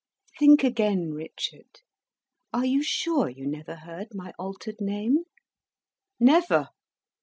[0.39, 1.81] "Think again, Richard.
[2.51, 5.25] Are you sure you never heard my altered name?"
[6.19, 6.69] "Never!"